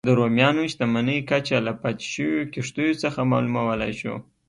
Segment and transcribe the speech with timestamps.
[0.07, 4.15] د رومیانو شتمنۍ کچه له پاتې شویو کښتیو څخه معلومولای شو